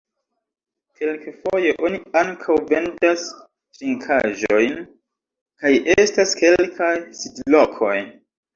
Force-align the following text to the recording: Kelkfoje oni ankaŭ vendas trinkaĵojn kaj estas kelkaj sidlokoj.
Kelkfoje 1.01 1.73
oni 1.87 1.99
ankaŭ 2.21 2.55
vendas 2.71 3.27
trinkaĵojn 3.77 4.81
kaj 5.63 5.75
estas 5.99 6.37
kelkaj 6.43 6.93
sidlokoj. 7.23 7.97